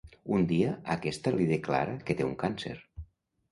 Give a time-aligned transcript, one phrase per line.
[0.37, 2.75] Un dia, aquesta li declara que té un càncer.